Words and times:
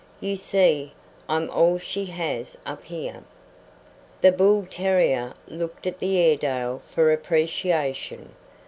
You 0.19 0.35
see, 0.35 0.93
I'm 1.29 1.47
all 1.51 1.77
she 1.77 2.05
has 2.05 2.57
up 2.65 2.83
here." 2.85 3.23
The 4.21 4.31
bull 4.31 4.65
terrier 4.67 5.35
looked 5.47 5.85
at 5.85 5.99
the 5.99 6.17
Airedale 6.17 6.81
for 6.89 7.11
appreciation. 7.11 8.33